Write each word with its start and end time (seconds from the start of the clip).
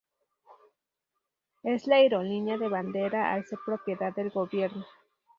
Es 1.61 1.85
la 1.85 1.97
aerolínea 1.97 2.57
de 2.57 2.67
bandera 2.69 3.33
al 3.35 3.45
ser 3.45 3.59
propiedad 3.63 4.11
del 4.15 4.31
gobierno. 4.31 4.83